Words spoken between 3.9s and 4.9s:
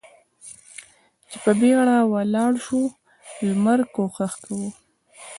کوښښ کاوه.